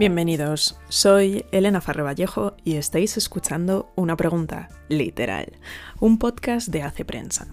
Bienvenidos, 0.00 0.78
soy 0.88 1.44
Elena 1.52 1.82
Farre 1.82 2.02
Vallejo 2.02 2.56
y 2.64 2.76
estáis 2.76 3.18
escuchando 3.18 3.92
Una 3.96 4.16
Pregunta 4.16 4.70
Literal, 4.88 5.58
un 6.00 6.18
podcast 6.18 6.68
de 6.68 6.82
Hace 6.82 7.04
Prensa. 7.04 7.46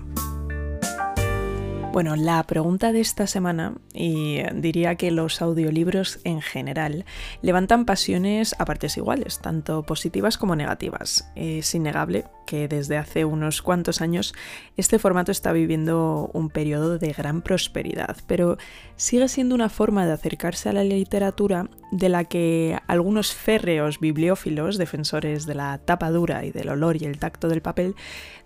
Bueno, 1.91 2.15
la 2.15 2.41
pregunta 2.43 2.93
de 2.93 3.01
esta 3.01 3.27
semana, 3.27 3.73
y 3.93 4.43
diría 4.53 4.95
que 4.95 5.11
los 5.11 5.41
audiolibros 5.41 6.21
en 6.23 6.39
general, 6.39 7.03
levantan 7.41 7.83
pasiones 7.83 8.55
a 8.59 8.63
partes 8.63 8.95
iguales, 8.95 9.39
tanto 9.39 9.83
positivas 9.83 10.37
como 10.37 10.55
negativas. 10.55 11.29
Es 11.35 11.75
innegable 11.75 12.27
que 12.47 12.67
desde 12.67 12.97
hace 12.97 13.25
unos 13.25 13.61
cuantos 13.61 14.01
años 14.01 14.33
este 14.77 14.97
formato 14.97 15.31
está 15.31 15.51
viviendo 15.51 16.31
un 16.33 16.49
periodo 16.49 16.97
de 16.97 17.11
gran 17.11 17.43
prosperidad, 17.43 18.17
pero 18.25 18.57
sigue 18.95 19.27
siendo 19.27 19.53
una 19.53 19.69
forma 19.69 20.07
de 20.07 20.13
acercarse 20.13 20.69
a 20.69 20.73
la 20.73 20.83
literatura 20.83 21.69
de 21.91 22.09
la 22.09 22.23
que 22.23 22.79
algunos 22.87 23.35
férreos 23.35 23.99
bibliófilos, 23.99 24.77
defensores 24.77 25.45
de 25.45 25.55
la 25.55 25.77
tapa 25.77 26.09
dura 26.09 26.45
y 26.45 26.51
del 26.51 26.69
olor 26.69 26.99
y 26.99 27.05
el 27.05 27.19
tacto 27.19 27.49
del 27.49 27.61
papel, 27.61 27.95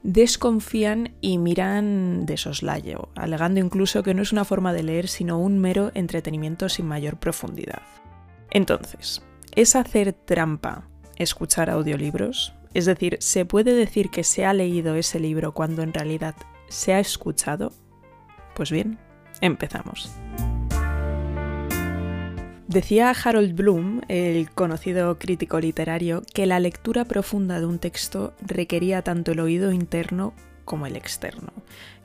desconfían 0.03 1.13
y 1.22 1.38
miran 1.38 2.25
de 2.25 2.38
soslayo, 2.38 3.09
alegando 3.16 3.59
incluso 3.59 4.03
que 4.03 4.13
no 4.13 4.23
es 4.23 4.31
una 4.31 4.45
forma 4.45 4.73
de 4.73 4.83
leer 4.83 5.08
sino 5.08 5.39
un 5.39 5.59
mero 5.59 5.91
entretenimiento 5.94 6.67
sin 6.70 6.88
mayor 6.88 7.17
profundidad. 7.17 7.83
Entonces, 8.49 9.22
¿es 9.55 9.75
hacer 9.75 10.13
trampa 10.13 10.88
escuchar 11.17 11.70
audiolibros? 11.70 12.55
Es 12.73 12.85
decir, 12.85 13.17
¿se 13.20 13.45
puede 13.45 13.73
decir 13.73 14.09
que 14.09 14.23
se 14.23 14.45
ha 14.45 14.53
leído 14.53 14.95
ese 14.95 15.20
libro 15.20 15.53
cuando 15.53 15.81
en 15.81 15.93
realidad 15.93 16.35
se 16.70 16.94
ha 16.94 16.99
escuchado? 16.99 17.73
Pues 18.55 18.71
bien, 18.71 18.97
empezamos. 19.41 20.11
Decía 22.67 23.11
Harold 23.11 23.53
Bloom, 23.53 23.99
el 24.08 24.49
conocido 24.52 25.19
crítico 25.19 25.59
literario, 25.59 26.23
que 26.33 26.45
la 26.45 26.61
lectura 26.61 27.03
profunda 27.03 27.59
de 27.59 27.66
un 27.66 27.80
texto 27.80 28.33
requería 28.42 29.02
tanto 29.02 29.33
el 29.33 29.42
oído 29.42 29.73
interno 29.73 30.33
como 30.64 30.86
el 30.86 30.95
externo, 30.95 31.52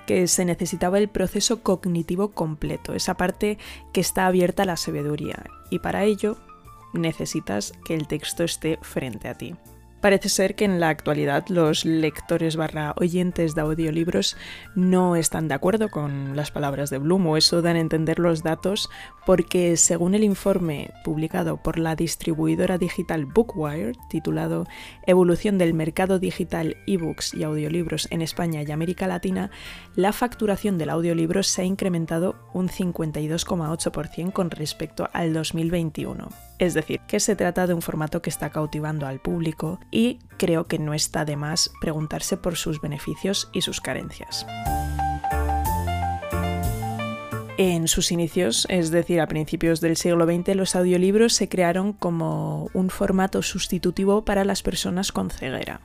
que 0.07 0.27
se 0.27 0.45
necesitaba 0.45 0.99
el 0.99 1.09
proceso 1.09 1.63
cognitivo 1.63 2.33
completo, 2.33 2.95
esa 2.95 3.17
parte 3.17 3.59
que 3.93 4.01
está 4.01 4.27
abierta 4.27 4.65
a 4.65 4.67
la 4.67 4.77
sabiduría, 4.77 5.45
y 5.71 5.79
para 5.79 6.03
ello 6.03 6.37
necesitas 6.93 7.73
que 7.85 7.95
el 7.95 8.09
texto 8.09 8.43
esté 8.43 8.81
frente 8.83 9.29
a 9.29 9.35
ti. 9.35 9.55
Parece 10.01 10.29
ser 10.29 10.55
que 10.55 10.65
en 10.65 10.79
la 10.79 10.91
actualidad 10.91 11.45
los 11.49 11.85
lectores 11.85 12.57
barra 12.57 12.95
oyentes 12.97 13.55
de 13.55 13.63
audiolibros 13.63 14.37
no 14.75 15.17
están 15.17 15.49
de 15.49 15.55
acuerdo 15.55 15.89
con 15.89 16.37
las 16.37 16.51
palabras 16.51 16.91
de 16.91 16.99
Bloom 16.99 17.27
o 17.27 17.37
eso 17.37 17.63
dan 17.63 17.77
a 17.77 17.81
entender 17.81 18.19
los 18.19 18.43
datos 18.43 18.91
porque 19.25 19.77
según 19.77 20.15
el 20.15 20.23
informe 20.23 20.91
publicado 21.03 21.57
por 21.57 21.79
la 21.79 21.97
distribuidora 21.97 22.79
digital 22.79 23.25
Bookwire 23.27 23.93
titulado 24.09 24.67
Evolución 25.07 25.59
del 25.59 25.75
mercado 25.75 26.19
digital 26.19 26.77
ebooks 26.87 27.35
y 27.35 27.43
audiolibros 27.43 28.07
en 28.11 28.23
España 28.23 28.63
y 28.63 28.71
América 28.71 29.07
Latina, 29.07 29.51
la 29.95 30.13
facturación 30.13 30.79
del 30.79 30.91
audiolibro 30.91 31.43
se 31.43 31.63
ha 31.63 31.65
incrementado 31.65 32.37
un 32.53 32.69
52,8% 32.69 34.33
con 34.33 34.51
respecto 34.51 35.09
al 35.13 35.33
2021. 35.33 36.29
Es 36.59 36.73
decir, 36.73 37.01
que 37.07 37.21
se 37.21 37.37
trata 37.37 37.67
de 37.67 37.75
un 37.75 37.83
formato 37.83 38.23
que 38.23 38.31
está 38.31 38.51
cautivando 38.51 39.07
al 39.07 39.21
público 39.21 39.79
y 39.91 40.19
creo 40.37 40.67
que 40.67 40.79
no 40.79 40.95
está 40.95 41.25
de 41.25 41.37
más 41.37 41.71
preguntarse 41.81 42.37
por 42.37 42.57
sus 42.57 42.81
beneficios 42.81 43.49
y 43.53 43.63
sus 43.63 43.81
carencias. 43.81 44.47
En 47.59 47.89
sus 47.89 48.13
inicios, 48.13 48.67
es 48.69 48.91
decir, 48.91 49.19
a 49.19 49.29
principios 49.29 49.81
del 49.81 49.97
siglo 49.97 50.27
XX, 50.27 50.55
los 50.57 50.77
audiolibros 50.77 51.33
se 51.33 51.49
crearon 51.49 51.95
como 51.95 52.69
un 52.75 52.91
formato 52.91 53.41
sustitutivo 53.41 54.27
para 54.27 54.45
las 54.45 54.63
personas 54.63 55.11
con 55.11 55.31
ceguera. 55.31 55.81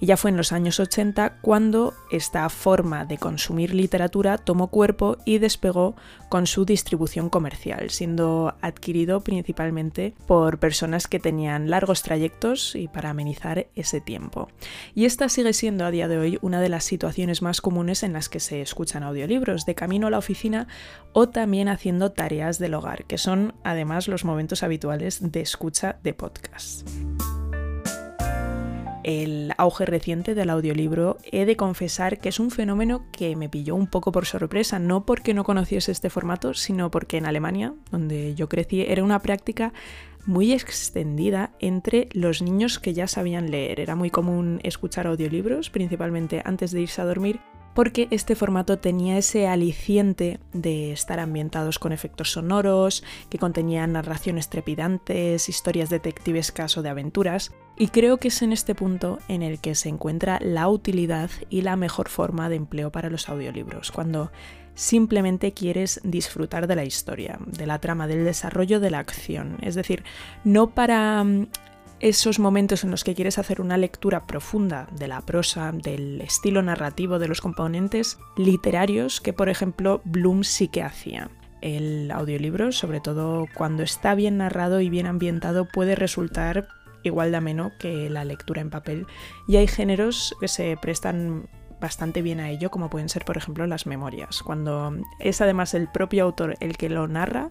Y 0.00 0.06
ya 0.06 0.16
fue 0.16 0.30
en 0.30 0.38
los 0.38 0.52
años 0.52 0.80
80 0.80 1.40
cuando 1.42 1.92
esta 2.10 2.48
forma 2.48 3.04
de 3.04 3.18
consumir 3.18 3.74
literatura 3.74 4.38
tomó 4.38 4.68
cuerpo 4.68 5.18
y 5.26 5.38
despegó 5.38 5.94
con 6.30 6.46
su 6.46 6.64
distribución 6.64 7.28
comercial, 7.28 7.90
siendo 7.90 8.54
adquirido 8.62 9.20
principalmente 9.20 10.14
por 10.26 10.58
personas 10.58 11.06
que 11.06 11.20
tenían 11.20 11.68
largos 11.68 12.02
trayectos 12.02 12.74
y 12.76 12.88
para 12.88 13.10
amenizar 13.10 13.66
ese 13.74 14.00
tiempo. 14.00 14.48
Y 14.94 15.04
esta 15.04 15.28
sigue 15.28 15.52
siendo 15.52 15.84
a 15.84 15.90
día 15.90 16.08
de 16.08 16.16
hoy 16.16 16.38
una 16.40 16.62
de 16.62 16.70
las 16.70 16.84
situaciones 16.84 17.42
más 17.42 17.60
comunes 17.60 18.02
en 18.02 18.14
las 18.14 18.30
que 18.30 18.40
se 18.40 18.62
escuchan 18.62 19.02
audiolibros, 19.02 19.66
de 19.66 19.74
camino 19.74 20.06
a 20.06 20.10
la 20.10 20.18
oficina 20.18 20.66
o 21.12 21.28
también 21.28 21.68
haciendo 21.68 22.12
tareas 22.12 22.58
del 22.58 22.72
hogar, 22.72 23.04
que 23.04 23.18
son 23.18 23.54
además 23.64 24.08
los 24.08 24.24
momentos 24.24 24.62
habituales 24.62 25.30
de 25.30 25.40
escucha 25.42 25.98
de 26.02 26.14
podcast 26.14 26.88
el 29.04 29.52
auge 29.58 29.86
reciente 29.86 30.34
del 30.34 30.50
audiolibro, 30.50 31.18
he 31.30 31.44
de 31.44 31.56
confesar 31.56 32.18
que 32.18 32.28
es 32.28 32.40
un 32.40 32.50
fenómeno 32.50 33.06
que 33.12 33.36
me 33.36 33.48
pilló 33.48 33.74
un 33.74 33.86
poco 33.86 34.12
por 34.12 34.26
sorpresa, 34.26 34.78
no 34.78 35.04
porque 35.04 35.34
no 35.34 35.44
conociese 35.44 35.92
este 35.92 36.10
formato, 36.10 36.54
sino 36.54 36.90
porque 36.90 37.18
en 37.18 37.26
Alemania, 37.26 37.74
donde 37.90 38.34
yo 38.34 38.48
crecí, 38.48 38.82
era 38.82 39.02
una 39.04 39.20
práctica 39.20 39.72
muy 40.26 40.52
extendida 40.52 41.52
entre 41.60 42.08
los 42.12 42.42
niños 42.42 42.78
que 42.78 42.94
ya 42.94 43.06
sabían 43.06 43.50
leer. 43.50 43.80
Era 43.80 43.96
muy 43.96 44.10
común 44.10 44.60
escuchar 44.62 45.06
audiolibros, 45.06 45.70
principalmente 45.70 46.42
antes 46.44 46.72
de 46.72 46.82
irse 46.82 47.00
a 47.00 47.06
dormir, 47.06 47.40
porque 47.80 48.08
este 48.10 48.34
formato 48.34 48.78
tenía 48.78 49.16
ese 49.16 49.48
aliciente 49.48 50.38
de 50.52 50.92
estar 50.92 51.18
ambientados 51.18 51.78
con 51.78 51.94
efectos 51.94 52.32
sonoros, 52.32 53.02
que 53.30 53.38
contenían 53.38 53.94
narraciones 53.94 54.50
trepidantes, 54.50 55.48
historias 55.48 55.88
detectivescas 55.88 56.76
o 56.76 56.82
de 56.82 56.90
aventuras, 56.90 57.52
y 57.78 57.88
creo 57.88 58.18
que 58.18 58.28
es 58.28 58.42
en 58.42 58.52
este 58.52 58.74
punto 58.74 59.18
en 59.28 59.40
el 59.42 59.60
que 59.60 59.74
se 59.74 59.88
encuentra 59.88 60.38
la 60.42 60.68
utilidad 60.68 61.30
y 61.48 61.62
la 61.62 61.76
mejor 61.76 62.10
forma 62.10 62.50
de 62.50 62.56
empleo 62.56 62.92
para 62.92 63.08
los 63.08 63.30
audiolibros, 63.30 63.90
cuando 63.92 64.30
simplemente 64.74 65.52
quieres 65.52 66.02
disfrutar 66.04 66.66
de 66.66 66.76
la 66.76 66.84
historia, 66.84 67.38
de 67.46 67.64
la 67.64 67.78
trama, 67.78 68.06
del 68.06 68.26
desarrollo 68.26 68.80
de 68.80 68.90
la 68.90 68.98
acción, 68.98 69.56
es 69.62 69.74
decir, 69.74 70.04
no 70.44 70.74
para 70.74 71.24
mm, 71.24 71.46
esos 72.00 72.38
momentos 72.38 72.82
en 72.82 72.90
los 72.90 73.04
que 73.04 73.14
quieres 73.14 73.38
hacer 73.38 73.60
una 73.60 73.76
lectura 73.76 74.26
profunda 74.26 74.88
de 74.96 75.06
la 75.06 75.20
prosa, 75.20 75.72
del 75.72 76.20
estilo 76.22 76.62
narrativo, 76.62 77.18
de 77.18 77.28
los 77.28 77.40
componentes 77.40 78.18
literarios 78.36 79.20
que, 79.20 79.32
por 79.32 79.48
ejemplo, 79.48 80.00
Bloom 80.04 80.44
sí 80.44 80.68
que 80.68 80.82
hacía. 80.82 81.30
El 81.60 82.10
audiolibro, 82.10 82.72
sobre 82.72 83.00
todo 83.00 83.46
cuando 83.54 83.82
está 83.82 84.14
bien 84.14 84.38
narrado 84.38 84.80
y 84.80 84.88
bien 84.88 85.06
ambientado, 85.06 85.66
puede 85.66 85.94
resultar 85.94 86.68
igual 87.02 87.30
de 87.30 87.36
ameno 87.36 87.72
que 87.78 88.08
la 88.08 88.24
lectura 88.24 88.62
en 88.62 88.70
papel. 88.70 89.06
Y 89.46 89.56
hay 89.56 89.66
géneros 89.66 90.34
que 90.40 90.48
se 90.48 90.76
prestan 90.80 91.48
bastante 91.80 92.22
bien 92.22 92.40
a 92.40 92.50
ello, 92.50 92.70
como 92.70 92.90
pueden 92.90 93.08
ser, 93.08 93.24
por 93.24 93.36
ejemplo, 93.36 93.66
las 93.66 93.86
memorias. 93.86 94.42
Cuando 94.42 94.96
es 95.18 95.40
además 95.40 95.74
el 95.74 95.88
propio 95.88 96.24
autor 96.24 96.56
el 96.60 96.76
que 96.76 96.88
lo 96.88 97.08
narra, 97.08 97.50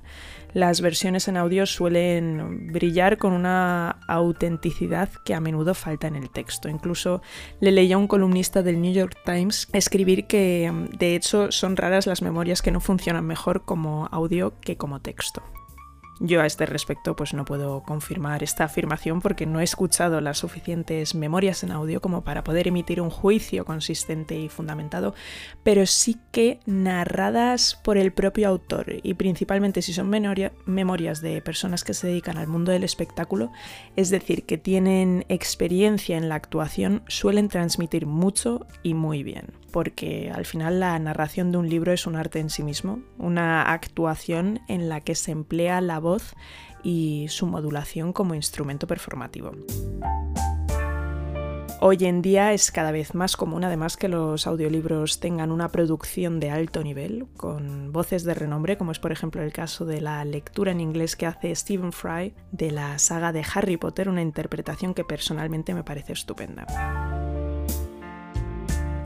las 0.53 0.81
versiones 0.81 1.27
en 1.27 1.37
audio 1.37 1.65
suelen 1.65 2.67
brillar 2.71 3.17
con 3.17 3.33
una 3.33 3.97
autenticidad 4.07 5.09
que 5.25 5.33
a 5.33 5.39
menudo 5.39 5.73
falta 5.73 6.07
en 6.07 6.15
el 6.15 6.29
texto. 6.29 6.69
Incluso 6.69 7.21
le 7.59 7.71
leía 7.71 7.95
a 7.95 7.99
un 7.99 8.07
columnista 8.07 8.63
del 8.63 8.81
New 8.81 8.93
York 8.93 9.17
Times 9.25 9.67
escribir 9.73 10.27
que 10.27 10.71
de 10.97 11.15
hecho 11.15 11.51
son 11.51 11.75
raras 11.75 12.07
las 12.07 12.21
memorias 12.21 12.61
que 12.61 12.71
no 12.71 12.79
funcionan 12.79 13.25
mejor 13.25 13.63
como 13.63 14.07
audio 14.11 14.53
que 14.59 14.77
como 14.77 15.01
texto. 15.01 15.43
Yo 16.21 16.41
a 16.41 16.45
este 16.45 16.65
respecto 16.65 17.15
pues 17.15 17.33
no 17.33 17.45
puedo 17.45 17.81
confirmar 17.83 18.43
esta 18.43 18.65
afirmación 18.65 19.21
porque 19.21 19.45
no 19.45 19.61
he 19.61 19.63
escuchado 19.63 20.19
las 20.19 20.39
suficientes 20.39 21.15
memorias 21.15 21.63
en 21.63 21.71
audio 21.71 22.01
como 22.01 22.25
para 22.25 22.43
poder 22.43 22.67
emitir 22.67 22.99
un 22.99 23.09
juicio 23.09 23.63
consistente 23.63 24.37
y 24.37 24.49
fundamentado, 24.49 25.15
pero 25.63 25.85
sí 25.85 26.17
que 26.31 26.59
narradas 26.65 27.79
por 27.83 27.97
el 27.97 28.11
propio 28.11 28.49
autor 28.49 28.97
y 29.01 29.13
principalmente 29.13 29.81
si 29.81 29.93
son 29.93 30.09
memorias 30.65 31.21
de 31.21 31.41
personas 31.41 31.85
que 31.85 31.93
se 31.93 32.07
dedican 32.07 32.37
al 32.37 32.47
mundo 32.47 32.73
del 32.73 32.83
espectáculo, 32.83 33.51
es 33.95 34.09
decir, 34.09 34.45
que 34.45 34.57
tienen 34.57 35.25
experiencia 35.29 36.17
en 36.17 36.27
la 36.27 36.35
actuación, 36.35 37.03
suelen 37.07 37.47
transmitir 37.47 38.05
mucho 38.05 38.67
y 38.83 38.93
muy 38.93 39.23
bien 39.23 39.53
porque 39.69 40.31
al 40.33 40.45
final 40.45 40.79
la 40.79 40.97
narración 40.99 41.51
de 41.51 41.57
un 41.57 41.69
libro 41.69 41.93
es 41.93 42.07
un 42.07 42.15
arte 42.15 42.39
en 42.39 42.49
sí 42.49 42.63
mismo, 42.63 43.01
una 43.17 43.61
actuación 43.61 44.61
en 44.67 44.89
la 44.89 45.01
que 45.01 45.15
se 45.15 45.31
emplea 45.31 45.81
la 45.81 45.99
voz 46.09 46.35
y 46.83 47.27
su 47.29 47.45
modulación 47.45 48.13
como 48.13 48.33
instrumento 48.33 48.87
performativo. 48.87 49.51
Hoy 51.81 51.97
en 52.01 52.21
día 52.21 52.51
es 52.51 52.71
cada 52.71 52.91
vez 52.91 53.15
más 53.15 53.37
común 53.37 53.63
además 53.63 53.95
que 53.95 54.09
los 54.09 54.47
audiolibros 54.47 55.21
tengan 55.21 55.49
una 55.49 55.69
producción 55.69 56.41
de 56.41 56.51
alto 56.51 56.83
nivel, 56.83 57.27
con 57.37 57.93
voces 57.93 58.25
de 58.25 58.33
renombre, 58.33 58.77
como 58.77 58.91
es 58.91 58.99
por 58.99 59.13
ejemplo 59.13 59.41
el 59.41 59.53
caso 59.53 59.85
de 59.85 60.01
la 60.01 60.25
lectura 60.25 60.71
en 60.71 60.81
inglés 60.81 61.15
que 61.15 61.25
hace 61.25 61.55
Stephen 61.55 61.93
Fry 61.93 62.33
de 62.51 62.71
la 62.71 62.99
saga 62.99 63.31
de 63.31 63.45
Harry 63.53 63.77
Potter, 63.77 64.09
una 64.09 64.21
interpretación 64.21 64.93
que 64.93 65.05
personalmente 65.05 65.73
me 65.73 65.85
parece 65.85 66.11
estupenda. 66.11 66.65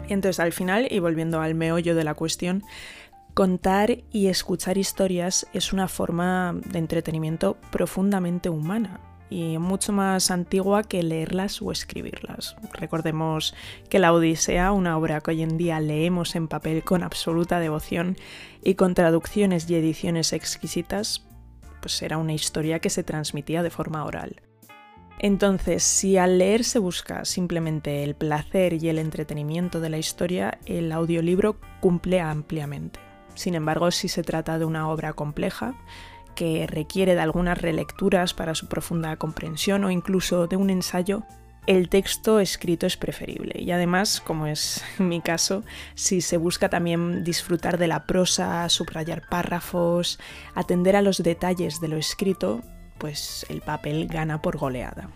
Entonces, 0.09 0.39
al 0.39 0.51
final, 0.51 0.88
y 0.89 1.00
volviendo 1.00 1.41
al 1.41 1.55
meollo 1.55 1.95
de 1.95 2.03
la 2.03 2.13
cuestión, 2.15 2.63
Contar 3.33 4.03
y 4.12 4.27
escuchar 4.27 4.77
historias 4.77 5.47
es 5.53 5.74
una 5.74 5.88
forma 5.88 6.53
de 6.68 6.77
entretenimiento 6.77 7.57
profundamente 7.71 8.47
humana 8.47 9.00
y 9.27 9.57
mucho 9.57 9.91
más 9.91 10.30
antigua 10.30 10.83
que 10.83 11.01
leerlas 11.01 11.59
o 11.59 11.71
escribirlas. 11.71 12.56
Recordemos 12.74 13.56
que 13.89 13.97
la 13.97 14.13
Odisea, 14.13 14.71
una 14.71 14.95
obra 15.00 15.19
que 15.21 15.31
hoy 15.31 15.41
en 15.41 15.57
día 15.57 15.80
leemos 15.80 16.35
en 16.35 16.47
papel 16.47 16.83
con 16.83 17.01
absoluta 17.01 17.59
devoción 17.59 18.18
y 18.63 18.75
con 18.75 18.94
traducciones 18.94 19.68
y 19.68 19.75
ediciones 19.77 20.31
exquisitas, 20.31 21.25
pues 21.81 22.00
era 22.03 22.19
una 22.19 22.33
historia 22.33 22.77
que 22.77 22.91
se 22.91 23.03
transmitía 23.03 23.63
de 23.63 23.71
forma 23.71 24.06
oral. 24.06 24.44
Entonces, 25.18 25.81
si 25.81 26.18
al 26.18 26.38
leer 26.38 26.63
se 26.63 26.77
busca 26.77 27.25
simplemente 27.25 28.03
el 28.03 28.13
placer 28.13 28.74
y 28.74 28.89
el 28.89 29.00
entretenimiento 29.00 29.79
de 29.79 29.89
la 29.89 29.97
historia, 29.97 30.59
el 30.68 30.91
audiolibro 30.91 31.57
cumple 31.79 32.21
ampliamente. 32.21 33.12
Sin 33.35 33.56
embargo, 33.56 33.91
si 33.91 34.07
se 34.07 34.24
trata 34.24 34.59
de 34.59 34.65
una 34.65 34.89
obra 34.89 35.13
compleja, 35.13 35.75
que 36.35 36.68
requiere 36.68 37.15
de 37.15 37.21
algunas 37.21 37.62
relecturas 37.62 38.33
para 38.33 38.56
su 38.56 38.68
profunda 38.68 39.15
comprensión 39.18 39.83
o 39.83 39.91
incluso 39.91 40.47
de 40.47 40.56
un 40.56 40.69
ensayo, 40.69 41.24
el 41.65 41.89
texto 41.89 42.39
escrito 42.39 42.85
es 42.85 42.97
preferible. 42.97 43.62
Y 43.62 43.71
además, 43.71 44.19
como 44.19 44.47
es 44.47 44.83
mi 45.00 45.21
caso, 45.21 45.63
si 45.95 46.21
se 46.21 46.38
busca 46.38 46.69
también 46.69 47.24
disfrutar 47.24 47.77
de 47.77 47.88
la 47.88 48.06
prosa, 48.06 48.68
subrayar 48.69 49.27
párrafos, 49.30 50.19
atender 50.56 50.95
a 50.95 51.01
los 51.01 51.24
detalles 51.24 51.79
de 51.79 51.88
lo 51.88 51.97
escrito, 51.97 52.62
pues 52.97 53.45
el 53.50 53.62
papel 53.62 54.07
gana 54.07 54.41
por 54.41 54.57
goleada. 54.57 55.09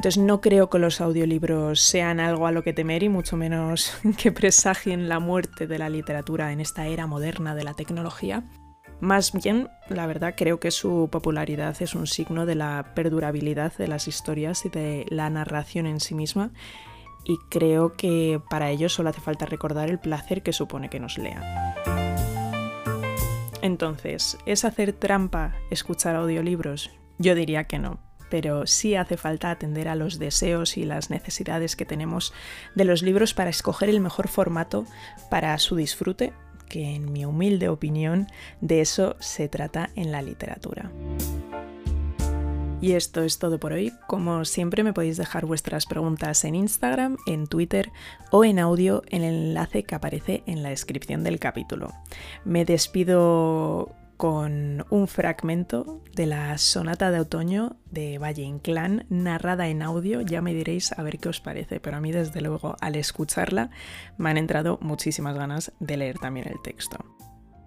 Entonces 0.00 0.22
no 0.22 0.40
creo 0.40 0.70
que 0.70 0.78
los 0.78 1.02
audiolibros 1.02 1.78
sean 1.78 2.20
algo 2.20 2.46
a 2.46 2.52
lo 2.52 2.64
que 2.64 2.72
temer 2.72 3.02
y 3.02 3.10
mucho 3.10 3.36
menos 3.36 3.92
que 4.16 4.32
presagien 4.32 5.10
la 5.10 5.18
muerte 5.18 5.66
de 5.66 5.78
la 5.78 5.90
literatura 5.90 6.52
en 6.52 6.60
esta 6.62 6.86
era 6.86 7.06
moderna 7.06 7.54
de 7.54 7.64
la 7.64 7.74
tecnología. 7.74 8.48
Más 9.00 9.30
bien, 9.30 9.68
la 9.90 10.06
verdad, 10.06 10.36
creo 10.38 10.58
que 10.58 10.70
su 10.70 11.10
popularidad 11.12 11.76
es 11.82 11.94
un 11.94 12.06
signo 12.06 12.46
de 12.46 12.54
la 12.54 12.94
perdurabilidad 12.94 13.74
de 13.76 13.88
las 13.88 14.08
historias 14.08 14.64
y 14.64 14.70
de 14.70 15.04
la 15.10 15.28
narración 15.28 15.86
en 15.86 16.00
sí 16.00 16.14
misma 16.14 16.50
y 17.26 17.36
creo 17.50 17.92
que 17.92 18.40
para 18.48 18.70
ello 18.70 18.88
solo 18.88 19.10
hace 19.10 19.20
falta 19.20 19.44
recordar 19.44 19.90
el 19.90 19.98
placer 19.98 20.42
que 20.42 20.54
supone 20.54 20.88
que 20.88 20.98
nos 20.98 21.18
lean. 21.18 21.42
Entonces, 23.60 24.38
¿es 24.46 24.64
hacer 24.64 24.94
trampa 24.94 25.56
escuchar 25.68 26.16
audiolibros? 26.16 26.90
Yo 27.18 27.34
diría 27.34 27.64
que 27.64 27.78
no 27.78 28.09
pero 28.30 28.66
sí 28.66 28.94
hace 28.94 29.16
falta 29.16 29.50
atender 29.50 29.88
a 29.88 29.96
los 29.96 30.18
deseos 30.18 30.76
y 30.76 30.84
las 30.84 31.10
necesidades 31.10 31.76
que 31.76 31.84
tenemos 31.84 32.32
de 32.74 32.84
los 32.84 33.02
libros 33.02 33.34
para 33.34 33.50
escoger 33.50 33.88
el 33.88 34.00
mejor 34.00 34.28
formato 34.28 34.86
para 35.30 35.58
su 35.58 35.76
disfrute, 35.76 36.32
que 36.68 36.94
en 36.94 37.12
mi 37.12 37.24
humilde 37.24 37.68
opinión 37.68 38.28
de 38.60 38.80
eso 38.80 39.16
se 39.18 39.48
trata 39.48 39.90
en 39.96 40.12
la 40.12 40.22
literatura. 40.22 40.90
Y 42.82 42.92
esto 42.92 43.22
es 43.22 43.38
todo 43.38 43.60
por 43.60 43.74
hoy. 43.74 43.92
Como 44.06 44.44
siempre 44.46 44.82
me 44.82 44.94
podéis 44.94 45.18
dejar 45.18 45.44
vuestras 45.44 45.84
preguntas 45.84 46.44
en 46.44 46.54
Instagram, 46.54 47.18
en 47.26 47.46
Twitter 47.46 47.92
o 48.30 48.42
en 48.42 48.58
audio 48.58 49.02
en 49.08 49.22
el 49.22 49.34
enlace 49.34 49.82
que 49.82 49.94
aparece 49.94 50.42
en 50.46 50.62
la 50.62 50.70
descripción 50.70 51.22
del 51.22 51.38
capítulo. 51.38 51.92
Me 52.44 52.64
despido 52.64 53.94
con 54.20 54.84
un 54.90 55.08
fragmento 55.08 56.02
de 56.14 56.26
la 56.26 56.58
sonata 56.58 57.10
de 57.10 57.20
otoño 57.20 57.78
de 57.90 58.18
Valle 58.18 58.42
Inclán, 58.42 59.06
narrada 59.08 59.68
en 59.68 59.80
audio. 59.80 60.20
Ya 60.20 60.42
me 60.42 60.52
diréis 60.52 60.92
a 60.92 61.02
ver 61.02 61.18
qué 61.18 61.30
os 61.30 61.40
parece, 61.40 61.80
pero 61.80 61.96
a 61.96 62.02
mí 62.02 62.12
desde 62.12 62.42
luego 62.42 62.76
al 62.82 62.96
escucharla 62.96 63.70
me 64.18 64.28
han 64.28 64.36
entrado 64.36 64.78
muchísimas 64.82 65.38
ganas 65.38 65.72
de 65.80 65.96
leer 65.96 66.18
también 66.18 66.48
el 66.48 66.60
texto. 66.60 66.98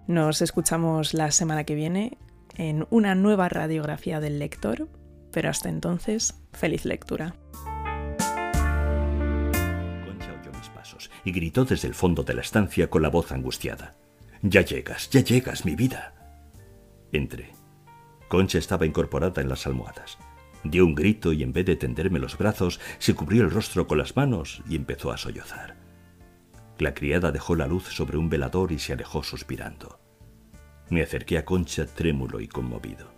Nos 0.06 0.42
escuchamos 0.42 1.12
la 1.12 1.32
semana 1.32 1.64
que 1.64 1.74
viene 1.74 2.18
en 2.56 2.86
una 2.88 3.16
nueva 3.16 3.48
radiografía 3.48 4.20
del 4.20 4.38
lector, 4.38 4.88
pero 5.32 5.50
hasta 5.50 5.68
entonces, 5.68 6.40
feliz 6.52 6.84
lectura. 6.84 7.34
Concha 10.04 10.32
oyó 10.40 10.52
mis 10.56 10.68
pasos 10.68 11.10
y 11.24 11.32
gritó 11.32 11.64
desde 11.64 11.88
el 11.88 11.94
fondo 11.94 12.22
de 12.22 12.34
la 12.34 12.42
estancia 12.42 12.88
con 12.88 13.02
la 13.02 13.10
voz 13.10 13.32
angustiada. 13.32 13.96
Ya 14.42 14.60
llegas, 14.60 15.10
ya 15.10 15.20
llegas, 15.20 15.64
mi 15.64 15.74
vida. 15.74 16.13
Entré. 17.14 17.52
Concha 18.26 18.58
estaba 18.58 18.86
incorporada 18.86 19.40
en 19.40 19.48
las 19.48 19.68
almohadas. 19.68 20.18
Dio 20.64 20.84
un 20.84 20.96
grito 20.96 21.32
y 21.32 21.44
en 21.44 21.52
vez 21.52 21.64
de 21.64 21.76
tenderme 21.76 22.18
los 22.18 22.36
brazos, 22.36 22.80
se 22.98 23.14
cubrió 23.14 23.44
el 23.44 23.52
rostro 23.52 23.86
con 23.86 23.98
las 23.98 24.16
manos 24.16 24.62
y 24.68 24.74
empezó 24.74 25.12
a 25.12 25.16
sollozar. 25.16 25.76
La 26.76 26.92
criada 26.92 27.30
dejó 27.30 27.54
la 27.54 27.68
luz 27.68 27.84
sobre 27.84 28.18
un 28.18 28.28
velador 28.28 28.72
y 28.72 28.80
se 28.80 28.94
alejó 28.94 29.22
suspirando. 29.22 30.00
Me 30.90 31.02
acerqué 31.02 31.38
a 31.38 31.44
Concha 31.44 31.86
trémulo 31.86 32.40
y 32.40 32.48
conmovido. 32.48 33.14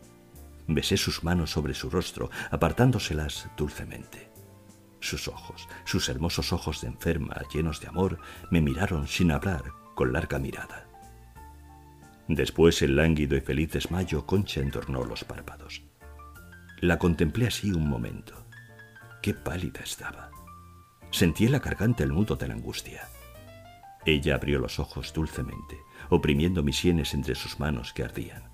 Besé 0.69 0.99
sus 0.99 1.25
manos 1.25 1.51
sobre 1.51 1.73
su 1.73 1.89
rostro, 1.89 2.29
apartándoselas 2.51 3.49
dulcemente. 3.57 4.31
Sus 5.01 5.27
ojos, 5.27 5.69
sus 5.87 6.11
hermosos 6.11 6.53
ojos 6.53 6.83
de 6.83 6.89
enferma, 6.89 7.41
llenos 7.51 7.81
de 7.81 7.89
amor, 7.89 8.19
me 8.51 8.61
miraron 8.61 9.09
sin 9.09 9.31
hablar, 9.31 9.73
con 9.95 10.13
larga 10.13 10.39
mirada. 10.39 10.87
Después 12.29 12.83
el 12.83 12.97
lánguido 12.97 13.37
y 13.37 13.41
feliz 13.41 13.73
desmayo 13.73 14.27
Concha 14.27 14.61
entornó 14.61 15.05
los 15.05 15.25
párpados. 15.25 15.83
La 16.81 16.99
contemplé 16.99 17.47
así 17.47 17.71
un 17.73 17.89
momento. 17.89 18.35
Qué 19.23 19.33
pálida 19.33 19.81
estaba. 19.81 20.31
Sentí 21.11 21.47
en 21.47 21.53
la 21.53 21.61
garganta 21.61 22.05
el 22.05 22.11
nudo 22.11 22.37
de 22.37 22.49
la 22.49 22.55
angustia. 22.55 23.09
Ella 24.05 24.35
abrió 24.35 24.59
los 24.59 24.79
ojos 24.79 25.13
dulcemente, 25.13 25.79
oprimiendo 26.11 26.63
mis 26.63 26.77
sienes 26.77 27.15
entre 27.15 27.35
sus 27.35 27.59
manos 27.59 27.93
que 27.93 28.05
ardían. 28.05 28.45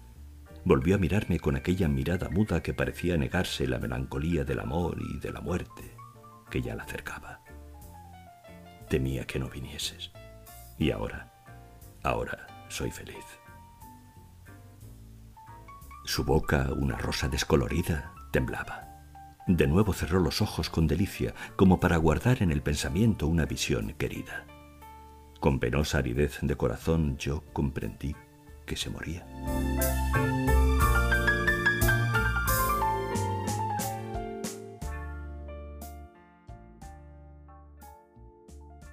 Volvió 0.64 0.94
a 0.94 0.98
mirarme 0.98 1.40
con 1.40 1.56
aquella 1.56 1.88
mirada 1.88 2.28
muda 2.28 2.62
que 2.62 2.74
parecía 2.74 3.16
negarse 3.16 3.66
la 3.66 3.78
melancolía 3.78 4.44
del 4.44 4.60
amor 4.60 4.96
y 5.00 5.18
de 5.18 5.32
la 5.32 5.40
muerte 5.40 5.96
que 6.50 6.62
ya 6.62 6.76
la 6.76 6.84
acercaba. 6.84 7.40
Temía 8.88 9.26
que 9.26 9.38
no 9.38 9.48
vinieses. 9.48 10.12
Y 10.78 10.90
ahora, 10.90 11.32
ahora 12.02 12.46
soy 12.68 12.90
feliz. 12.90 13.41
Su 16.04 16.24
boca, 16.24 16.68
una 16.76 16.96
rosa 16.96 17.28
descolorida, 17.28 18.12
temblaba. 18.32 18.88
De 19.46 19.66
nuevo 19.68 19.92
cerró 19.92 20.18
los 20.18 20.42
ojos 20.42 20.68
con 20.68 20.86
delicia, 20.88 21.34
como 21.56 21.78
para 21.78 21.96
guardar 21.96 22.42
en 22.42 22.50
el 22.50 22.60
pensamiento 22.60 23.28
una 23.28 23.46
visión 23.46 23.92
querida. 23.92 24.46
Con 25.38 25.60
penosa 25.60 25.98
aridez 25.98 26.38
de 26.42 26.56
corazón 26.56 27.16
yo 27.18 27.44
comprendí 27.52 28.16
que 28.66 28.76
se 28.76 28.90
moría. 28.90 29.26